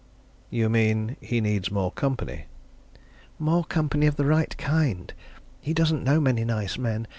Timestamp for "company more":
1.91-3.63